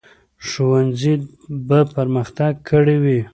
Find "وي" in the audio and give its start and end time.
3.03-3.21